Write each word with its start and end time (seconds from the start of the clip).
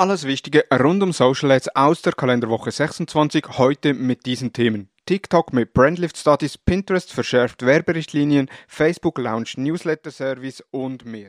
Alles 0.00 0.24
Wichtige 0.24 0.64
rund 0.72 1.02
um 1.02 1.12
Social 1.12 1.50
Ads 1.50 1.76
aus 1.76 2.00
der 2.00 2.14
Kalenderwoche 2.14 2.70
26 2.70 3.58
heute 3.58 3.92
mit 3.92 4.24
diesen 4.24 4.54
Themen. 4.54 4.88
TikTok 5.04 5.52
mit 5.52 5.74
Brandlift 5.74 6.16
Studies, 6.16 6.56
Pinterest 6.56 7.12
verschärft 7.12 7.66
Werberichtlinien, 7.66 8.48
Facebook 8.66 9.18
launcht 9.18 9.58
Newsletter 9.58 10.10
Service 10.10 10.64
und 10.70 11.04
mehr. 11.04 11.28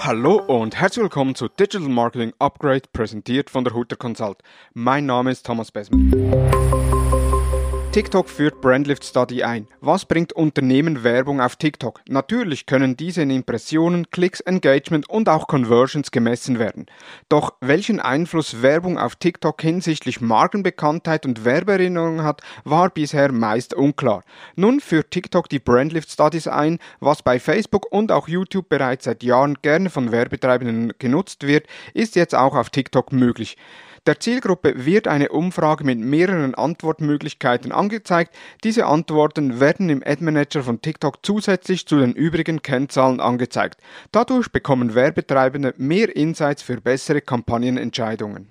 Hallo 0.00 0.42
und 0.44 0.74
herzlich 0.74 1.04
willkommen 1.04 1.36
zu 1.36 1.46
Digital 1.46 1.88
Marketing 1.88 2.32
Upgrade, 2.40 2.88
präsentiert 2.92 3.48
von 3.48 3.62
der 3.62 3.74
Hutter 3.74 3.94
Consult. 3.94 4.38
Mein 4.74 5.06
Name 5.06 5.30
ist 5.30 5.46
Thomas 5.46 5.70
Besman. 5.70 6.10
TikTok 7.92 8.28
führt 8.28 8.60
Brandlift 8.60 9.04
Study 9.04 9.42
ein. 9.42 9.66
Was 9.80 10.04
bringt 10.04 10.32
Unternehmen 10.32 11.02
Werbung 11.02 11.40
auf 11.40 11.56
TikTok? 11.56 12.00
Natürlich 12.08 12.66
können 12.66 12.96
diese 12.96 13.22
in 13.22 13.30
Impressionen, 13.30 14.08
Klicks, 14.12 14.38
Engagement 14.38 15.10
und 15.10 15.28
auch 15.28 15.48
Conversions 15.48 16.12
gemessen 16.12 16.60
werden. 16.60 16.86
Doch 17.28 17.54
welchen 17.60 17.98
Einfluss 17.98 18.62
Werbung 18.62 18.96
auf 18.96 19.16
TikTok 19.16 19.60
hinsichtlich 19.60 20.20
Markenbekanntheit 20.20 21.26
und 21.26 21.44
Werbeerinnerung 21.44 22.22
hat, 22.22 22.42
war 22.62 22.90
bisher 22.90 23.32
meist 23.32 23.74
unklar. 23.74 24.22
Nun 24.54 24.78
führt 24.78 25.10
TikTok 25.10 25.48
die 25.48 25.58
Brandlift 25.58 26.12
Studies 26.12 26.46
ein, 26.46 26.78
was 27.00 27.22
bei 27.22 27.40
Facebook 27.40 27.90
und 27.90 28.12
auch 28.12 28.28
YouTube 28.28 28.68
bereits 28.68 29.06
seit 29.06 29.24
Jahren 29.24 29.58
gerne 29.62 29.90
von 29.90 30.12
Werbetreibenden 30.12 30.92
genutzt 31.00 31.44
wird, 31.44 31.66
ist 31.92 32.14
jetzt 32.14 32.36
auch 32.36 32.54
auf 32.54 32.70
TikTok 32.70 33.12
möglich. 33.12 33.56
Der 34.06 34.18
Zielgruppe 34.18 34.86
wird 34.86 35.08
eine 35.08 35.28
Umfrage 35.28 35.84
mit 35.84 35.98
mehreren 35.98 36.54
Antwortmöglichkeiten 36.54 37.70
angezeigt. 37.70 38.34
Diese 38.64 38.86
Antworten 38.86 39.60
werden 39.60 39.90
im 39.90 40.02
Ad 40.04 40.24
Manager 40.24 40.62
von 40.62 40.80
TikTok 40.80 41.18
zusätzlich 41.22 41.86
zu 41.86 41.98
den 41.98 42.12
übrigen 42.12 42.62
Kennzahlen 42.62 43.20
angezeigt. 43.20 43.78
Dadurch 44.10 44.50
bekommen 44.50 44.94
Werbetreibende 44.94 45.74
mehr 45.76 46.16
Insights 46.16 46.62
für 46.62 46.80
bessere 46.80 47.20
Kampagnenentscheidungen. 47.20 48.48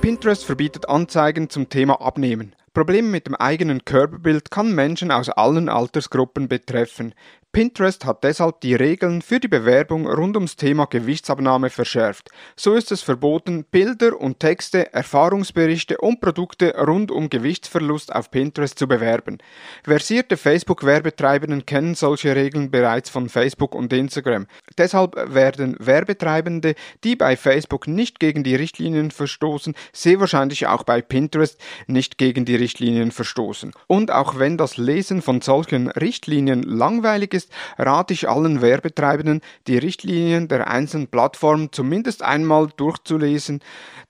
Pinterest 0.00 0.46
verbietet 0.46 0.88
Anzeigen 0.88 1.50
zum 1.50 1.68
Thema 1.68 2.00
Abnehmen. 2.00 2.54
Probleme 2.72 3.08
mit 3.08 3.26
dem 3.26 3.34
eigenen 3.34 3.84
Körperbild 3.84 4.50
kann 4.50 4.72
Menschen 4.72 5.10
aus 5.10 5.28
allen 5.28 5.68
Altersgruppen 5.68 6.46
betreffen. 6.48 7.12
Pinterest 7.50 8.04
hat 8.04 8.24
deshalb 8.24 8.60
die 8.60 8.74
Regeln 8.74 9.22
für 9.22 9.40
die 9.40 9.48
Bewerbung 9.48 10.06
rund 10.06 10.36
ums 10.36 10.56
Thema 10.56 10.84
Gewichtsabnahme 10.84 11.70
verschärft. 11.70 12.28
So 12.56 12.74
ist 12.74 12.92
es 12.92 13.00
verboten, 13.00 13.64
Bilder 13.64 14.20
und 14.20 14.38
Texte, 14.38 14.92
Erfahrungsberichte 14.92 15.96
und 15.96 16.20
Produkte 16.20 16.74
rund 16.76 17.10
um 17.10 17.30
Gewichtsverlust 17.30 18.14
auf 18.14 18.30
Pinterest 18.30 18.78
zu 18.78 18.86
bewerben. 18.86 19.38
Versierte 19.82 20.36
Facebook-Werbetreibenden 20.36 21.64
kennen 21.64 21.94
solche 21.94 22.36
Regeln 22.36 22.70
bereits 22.70 23.08
von 23.08 23.30
Facebook 23.30 23.74
und 23.74 23.94
Instagram. 23.94 24.46
Deshalb 24.76 25.16
werden 25.16 25.74
Werbetreibende, 25.78 26.74
die 27.02 27.16
bei 27.16 27.34
Facebook 27.34 27.88
nicht 27.88 28.20
gegen 28.20 28.44
die 28.44 28.56
Richtlinien 28.56 29.10
verstoßen, 29.10 29.74
sehr 29.94 30.20
wahrscheinlich 30.20 30.66
auch 30.66 30.82
bei 30.82 31.00
Pinterest 31.00 31.58
nicht 31.86 32.18
gegen 32.18 32.44
die 32.44 32.56
Richtlinien 32.56 33.10
verstoßen. 33.10 33.72
Und 33.86 34.10
auch 34.10 34.38
wenn 34.38 34.58
das 34.58 34.76
Lesen 34.76 35.22
von 35.22 35.40
solchen 35.40 35.88
Richtlinien 35.88 36.62
langweilig 36.62 37.32
ist, 37.32 37.37
rate 37.78 38.14
ich 38.14 38.28
allen 38.28 38.60
Werbetreibenden, 38.62 39.40
die 39.66 39.78
Richtlinien 39.78 40.48
der 40.48 40.68
einzelnen 40.68 41.08
Plattformen 41.08 41.70
zumindest 41.70 42.22
einmal 42.22 42.68
durchzulesen. 42.76 43.60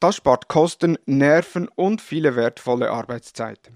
Das 0.01 0.17
spart 0.17 0.49
Kosten, 0.49 0.97
Nerven 1.05 1.69
und 1.75 2.01
viele 2.01 2.37
wertvolle 2.37 2.91
Arbeitszeit. 2.91 3.71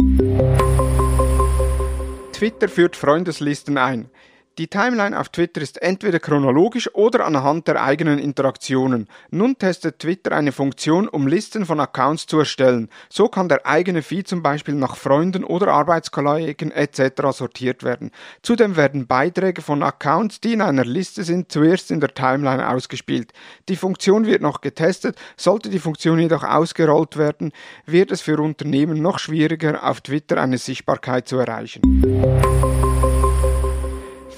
Twitter 2.33 2.69
führt 2.69 2.97
Freundeslisten 2.97 3.79
ein. 3.79 4.09
Die 4.59 4.69
Timeline 4.69 5.19
auf 5.19 5.31
Twitter 5.31 5.63
ist 5.63 5.81
entweder 5.81 6.21
chronologisch 6.21 6.95
oder 6.95 7.25
anhand 7.25 7.69
der 7.69 7.83
eigenen 7.83 8.19
Interaktionen. 8.19 9.09
Nun 9.31 9.57
testet 9.57 10.01
Twitter 10.01 10.33
eine 10.33 10.53
Funktion, 10.53 11.09
um 11.09 11.27
Listen 11.27 11.65
von 11.65 11.81
Accounts 11.81 12.27
zu 12.27 12.39
erstellen. 12.39 12.91
So 13.09 13.29
kann 13.29 13.49
der 13.49 13.67
eigene 13.67 14.03
Feed 14.03 14.29
zum 14.29 14.43
Beispiel 14.43 14.75
nach 14.75 14.97
Freunden 14.97 15.45
oder 15.45 15.69
Arbeitskollegen 15.69 16.71
etc. 16.71 17.31
sortiert 17.31 17.83
werden. 17.83 18.11
Zudem 18.43 18.77
werden 18.77 19.07
Beiträge 19.07 19.63
von 19.63 19.83
Accounts, 19.83 20.43
die 20.43 20.53
in 20.53 20.61
einer 20.61 20.85
Liste 20.85 21.25
sind, 21.25 21.51
zuerst 21.51 21.91
in 21.91 22.01
der 22.01 22.13
Timeline 22.13 22.69
ausgespielt. 22.69 23.33
Die 23.71 23.77
Funktion 23.77 24.27
wird 24.27 24.43
noch 24.43 24.61
getestet. 24.61 25.17
Sollte 25.39 25.71
die 25.71 25.79
Funktion 25.79 26.19
jedoch 26.19 26.45
ausgerollt 26.45 27.17
werden, 27.17 27.53
wird 27.87 28.11
es 28.11 28.21
für 28.21 28.39
Unternehmen 28.39 29.01
noch 29.01 29.19
schwieriger, 29.19 29.83
auf 29.83 30.03
Twitter 30.03 30.39
eine 30.39 30.59
Sichtbarkeit 30.59 31.27
zu 31.27 31.39
erreichen. 31.39 32.82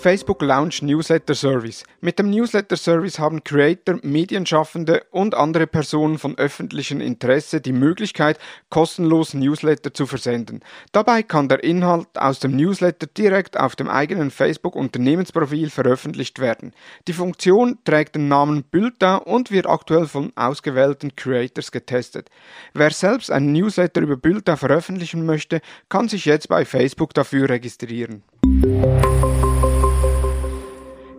Facebook 0.04 0.42
Launch 0.42 0.82
Newsletter 0.82 1.34
Service. 1.34 1.82
Mit 2.02 2.18
dem 2.18 2.28
Newsletter 2.28 2.76
Service 2.76 3.18
haben 3.18 3.42
Creator, 3.42 4.00
Medienschaffende 4.02 5.02
und 5.10 5.34
andere 5.34 5.66
Personen 5.66 6.18
von 6.18 6.36
öffentlichem 6.36 7.00
Interesse 7.00 7.62
die 7.62 7.72
Möglichkeit, 7.72 8.38
kostenlos 8.68 9.32
Newsletter 9.32 9.94
zu 9.94 10.04
versenden. 10.04 10.60
Dabei 10.92 11.22
kann 11.22 11.48
der 11.48 11.64
Inhalt 11.64 12.08
aus 12.18 12.38
dem 12.38 12.54
Newsletter 12.54 13.06
direkt 13.06 13.58
auf 13.58 13.76
dem 13.76 13.88
eigenen 13.88 14.30
Facebook 14.30 14.76
Unternehmensprofil 14.76 15.70
veröffentlicht 15.70 16.38
werden. 16.38 16.74
Die 17.08 17.14
Funktion 17.14 17.78
trägt 17.86 18.14
den 18.14 18.28
Namen 18.28 18.62
Bulletin 18.62 19.20
und 19.24 19.50
wird 19.50 19.66
aktuell 19.66 20.06
von 20.06 20.32
ausgewählten 20.36 21.16
Creators 21.16 21.72
getestet. 21.72 22.28
Wer 22.74 22.90
selbst 22.90 23.30
einen 23.30 23.54
Newsletter 23.54 24.02
über 24.02 24.18
Bulletin 24.18 24.58
veröffentlichen 24.58 25.24
möchte, 25.24 25.62
kann 25.88 26.10
sich 26.10 26.26
jetzt 26.26 26.50
bei 26.50 26.66
Facebook 26.66 27.14
dafür 27.14 27.48
registrieren. 27.48 28.22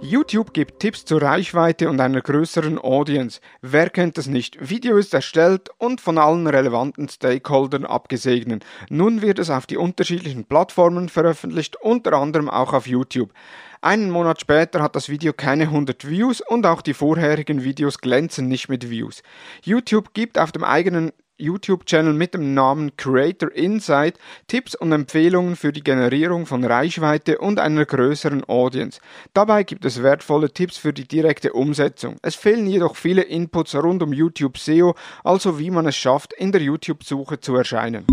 YouTube 0.05 0.53
gibt 0.53 0.79
Tipps 0.79 1.03
zur 1.03 1.21
Reichweite 1.21 1.89
und 1.89 1.99
einer 1.99 2.21
größeren 2.21 2.77
Audience. 2.77 3.41
Wer 3.61 3.89
kennt 3.89 4.17
das 4.17 4.27
nicht? 4.27 4.69
Video 4.69 4.97
ist 4.97 5.13
erstellt 5.13 5.69
und 5.79 5.99
von 5.99 6.19
allen 6.19 6.45
relevanten 6.45 7.09
Stakeholdern 7.09 7.85
abgesegnet. 7.85 8.63
Nun 8.89 9.23
wird 9.23 9.39
es 9.39 9.49
auf 9.49 9.65
die 9.65 9.77
unterschiedlichen 9.77 10.45
Plattformen 10.45 11.09
veröffentlicht, 11.09 11.75
unter 11.81 12.13
anderem 12.13 12.49
auch 12.49 12.73
auf 12.73 12.85
YouTube. 12.87 13.33
Einen 13.81 14.11
Monat 14.11 14.39
später 14.41 14.81
hat 14.81 14.95
das 14.95 15.09
Video 15.09 15.33
keine 15.33 15.63
100 15.63 16.07
Views 16.07 16.41
und 16.41 16.65
auch 16.65 16.81
die 16.81 16.93
vorherigen 16.93 17.63
Videos 17.63 17.97
glänzen 17.97 18.47
nicht 18.47 18.69
mit 18.69 18.89
Views. 18.89 19.23
YouTube 19.63 20.13
gibt 20.13 20.37
auf 20.37 20.51
dem 20.51 20.63
eigenen 20.63 21.11
YouTube-Channel 21.37 22.13
mit 22.13 22.33
dem 22.33 22.53
Namen 22.53 22.95
Creator 22.97 23.51
Insight 23.51 24.17
Tipps 24.47 24.75
und 24.75 24.91
Empfehlungen 24.91 25.55
für 25.55 25.71
die 25.71 25.83
Generierung 25.83 26.45
von 26.45 26.63
Reichweite 26.63 27.37
und 27.39 27.59
einer 27.59 27.85
größeren 27.85 28.47
Audience. 28.47 28.99
Dabei 29.33 29.63
gibt 29.63 29.85
es 29.85 30.01
wertvolle 30.01 30.51
Tipps 30.51 30.77
für 30.77 30.93
die 30.93 31.07
direkte 31.07 31.53
Umsetzung. 31.53 32.17
Es 32.21 32.35
fehlen 32.35 32.67
jedoch 32.67 32.95
viele 32.95 33.23
Inputs 33.23 33.75
rund 33.75 34.01
um 34.03 34.13
YouTube 34.13 34.57
SEO, 34.57 34.95
also 35.23 35.59
wie 35.59 35.71
man 35.71 35.87
es 35.87 35.95
schafft, 35.95 36.33
in 36.33 36.51
der 36.51 36.61
YouTube-Suche 36.61 37.39
zu 37.39 37.55
erscheinen. 37.55 38.05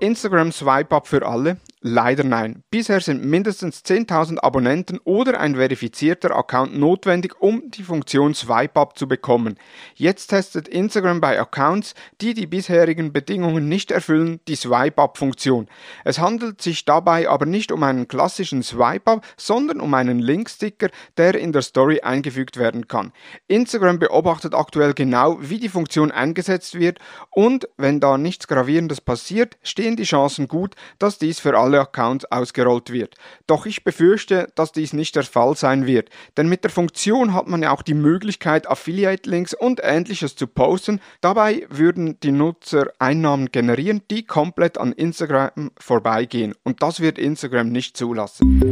Instagram 0.00 0.52
Swipe 0.52 0.94
Up 0.94 1.06
für 1.06 1.26
alle? 1.26 1.58
Leider 1.80 2.24
nein. 2.24 2.64
Bisher 2.72 2.98
sind 2.98 3.24
mindestens 3.24 3.84
10.000 3.84 4.38
Abonnenten 4.40 4.98
oder 5.04 5.38
ein 5.38 5.54
verifizierter 5.54 6.34
Account 6.34 6.76
notwendig, 6.76 7.40
um 7.40 7.70
die 7.70 7.84
Funktion 7.84 8.34
Swipe 8.34 8.80
Up 8.80 8.98
zu 8.98 9.06
bekommen. 9.06 9.56
Jetzt 9.94 10.26
testet 10.26 10.66
Instagram 10.66 11.20
bei 11.20 11.38
Accounts, 11.38 11.94
die 12.20 12.34
die 12.34 12.48
bisherigen 12.48 13.12
Bedingungen 13.12 13.68
nicht 13.68 13.92
erfüllen, 13.92 14.40
die 14.48 14.56
Swipe 14.56 15.00
Up 15.00 15.18
Funktion. 15.18 15.68
Es 16.04 16.18
handelt 16.18 16.60
sich 16.60 16.84
dabei 16.84 17.28
aber 17.28 17.46
nicht 17.46 17.70
um 17.70 17.84
einen 17.84 18.08
klassischen 18.08 18.64
Swipe 18.64 19.08
Up, 19.08 19.24
sondern 19.36 19.80
um 19.80 19.94
einen 19.94 20.18
Linksticker, 20.18 20.88
der 21.16 21.36
in 21.36 21.52
der 21.52 21.62
Story 21.62 22.00
eingefügt 22.00 22.56
werden 22.56 22.88
kann. 22.88 23.12
Instagram 23.46 24.00
beobachtet 24.00 24.52
aktuell 24.52 24.94
genau, 24.94 25.38
wie 25.40 25.60
die 25.60 25.68
Funktion 25.68 26.10
eingesetzt 26.10 26.76
wird 26.76 26.98
und 27.30 27.68
wenn 27.76 28.00
da 28.00 28.18
nichts 28.18 28.48
gravierendes 28.48 29.00
passiert, 29.00 29.58
stehen 29.62 29.94
die 29.94 30.02
Chancen 30.02 30.48
gut, 30.48 30.74
dass 30.98 31.18
dies 31.18 31.38
für 31.38 31.56
alle 31.56 31.67
alle 31.68 31.80
Accounts 31.80 32.24
ausgerollt 32.24 32.90
wird. 32.90 33.14
Doch 33.46 33.66
ich 33.66 33.84
befürchte, 33.84 34.50
dass 34.54 34.72
dies 34.72 34.94
nicht 34.94 35.14
der 35.16 35.24
Fall 35.24 35.54
sein 35.54 35.86
wird, 35.86 36.08
denn 36.38 36.48
mit 36.48 36.64
der 36.64 36.70
Funktion 36.70 37.34
hat 37.34 37.46
man 37.46 37.62
ja 37.62 37.72
auch 37.72 37.82
die 37.82 37.92
Möglichkeit, 37.92 38.66
Affiliate-Links 38.66 39.52
und 39.52 39.80
ähnliches 39.82 40.34
zu 40.34 40.46
posten. 40.46 41.00
Dabei 41.20 41.66
würden 41.68 42.18
die 42.20 42.32
Nutzer 42.32 42.90
Einnahmen 42.98 43.52
generieren, 43.52 44.00
die 44.10 44.24
komplett 44.24 44.78
an 44.78 44.92
Instagram 44.92 45.70
vorbeigehen 45.78 46.54
und 46.64 46.82
das 46.82 47.00
wird 47.00 47.18
Instagram 47.18 47.68
nicht 47.68 47.98
zulassen. 47.98 48.62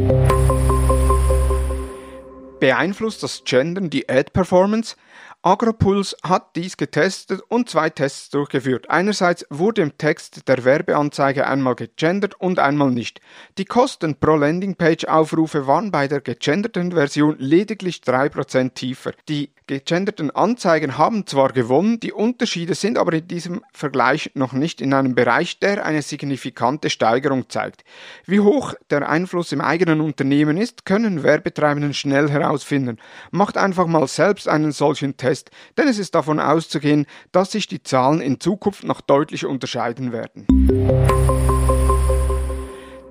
Beeinflusst 2.59 3.23
das 3.23 3.43
Gendern 3.45 3.91
die 3.91 4.09
Ad-Performance? 4.09 4.97
Agropuls 5.47 6.17
hat 6.25 6.57
dies 6.57 6.77
getestet 6.77 7.41
und 7.47 7.71
zwei 7.71 7.89
Tests 7.89 8.31
durchgeführt. 8.31 8.91
Einerseits 8.91 9.47
wurde 9.49 9.83
im 9.83 9.97
Text 9.97 10.49
der 10.49 10.65
Werbeanzeige 10.65 11.47
einmal 11.47 11.77
gegendert 11.77 12.35
und 12.41 12.59
einmal 12.59 12.91
nicht. 12.91 13.21
Die 13.57 13.65
Kosten 13.65 14.17
pro 14.17 14.35
Landingpage-Aufrufe 14.35 15.69
waren 15.69 15.93
bei 15.93 16.09
der 16.09 16.21
gegenderten 16.21 16.91
Version 16.91 17.37
lediglich 17.39 18.01
3% 18.05 18.75
tiefer. 18.75 19.13
Die 19.29 19.53
gegenderten 19.69 20.31
Anzeigen 20.31 20.97
haben 20.97 21.27
zwar 21.27 21.53
gewonnen, 21.53 21.99
die 22.01 22.13
Unterschiede 22.13 22.75
sind 22.75 22.99
aber 22.99 23.13
in 23.15 23.29
diesem 23.29 23.63
Vergleich 23.73 24.31
noch 24.35 24.53
nicht 24.53 24.81
in 24.81 24.95
einem 24.95 25.15
Bereich, 25.15 25.59
der 25.59 25.85
eine 25.85 26.03
signifikante 26.03 26.91
Steigerung 26.91 27.49
zeigt. 27.49 27.85
Wie 28.27 28.41
hoch 28.41 28.75
der 28.91 29.09
Einfluss 29.09 29.53
im 29.53 29.61
eigenen 29.61 30.01
Unternehmen 30.01 30.57
ist, 30.57 30.87
können 30.87 31.23
Werbetreibenden 31.23 31.95
schnell 31.95 32.31
herausfinden. 32.31 32.99
Macht 33.31 33.57
einfach 33.57 33.87
mal 33.87 34.07
selbst 34.07 34.49
einen 34.49 34.73
solchen 34.73 35.17
Test, 35.17 35.36
denn 35.77 35.89
es 35.89 35.99
ist 35.99 36.15
davon 36.15 36.41
auszugehen, 36.41 37.07
dass 37.33 37.53
sich 37.53 37.67
die 37.67 37.83
Zahlen 37.83 38.21
in 38.21 38.41
Zukunft 38.41 38.85
noch 38.85 39.01
deutlich 39.01 39.47
unterscheiden 39.47 40.13
werden 40.13 40.47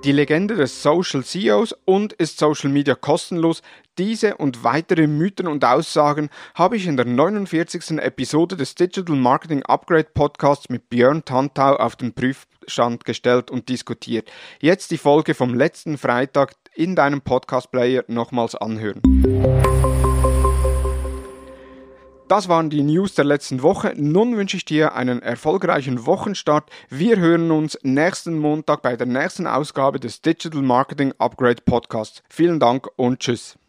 die 0.06 0.12
Legende 0.12 0.54
des 0.54 0.83
Social 0.83 1.24
CEOs 1.24 1.75
und 1.83 2.13
ist 2.13 2.38
Social 2.38 2.69
Media 2.69 2.94
kostenlos. 2.94 3.63
Diese 3.98 4.38
und 4.38 4.63
weitere 4.63 5.07
Mythen 5.07 5.48
und 5.48 5.66
Aussagen 5.66 6.30
habe 6.54 6.77
ich 6.77 6.86
in 6.86 6.95
der 6.95 7.07
49. 7.07 7.98
Episode 7.98 8.56
des 8.56 8.75
Digital 8.75 9.16
Marketing 9.16 9.63
Upgrade 9.63 10.10
Podcasts 10.13 10.69
mit 10.69 10.89
Björn 10.89 11.25
Tantau 11.25 11.77
auf 11.77 11.95
den 11.95 12.13
Prüfstand 12.13 13.04
gestellt 13.04 13.50
und 13.50 13.68
diskutiert. 13.68 14.31
Jetzt 14.62 14.92
die 14.92 15.00
Folge 15.00 15.33
vom 15.33 15.56
letzten 15.56 15.98
Freitag 15.98 16.54
in 16.75 16.95
deinem 16.95 17.22
Podcast 17.22 17.72
Player 17.72 18.04
nochmals 18.07 18.54
anhören. 18.54 19.01
Das 22.27 22.50
waren 22.50 22.72
die 22.72 22.81
News 22.81 23.13
der 23.13 23.24
letzten 23.24 23.62
Woche. 23.62 23.94
Nun 23.95 24.36
wünsche 24.36 24.57
ich 24.57 24.66
dir 24.66 24.95
einen 24.95 25.22
erfolgreichen 25.22 26.07
Wochenstart. 26.07 26.72
Wir 26.89 27.19
hören 27.19 27.51
uns 27.51 27.77
nächsten 27.83 28.39
Montag 28.39 28.81
bei 28.81 28.95
der 28.95 29.06
nächsten 29.06 29.45
Ausgabe 29.45 30.00
des 30.00 30.24
Digital 30.24 30.63
Marketing 30.63 31.13
Upgrade 31.19 31.62
Podcasts. 31.63 32.24
Vielen 32.27 32.60
Dank 32.60 32.88
und 32.95 33.19
tschüss. 33.19 33.60